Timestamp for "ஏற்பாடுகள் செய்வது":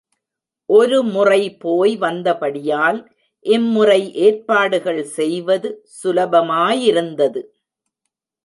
4.25-5.69